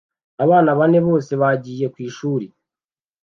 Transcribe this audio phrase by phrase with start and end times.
[0.43, 2.47] Abana bane bose bagiye kw’ishuri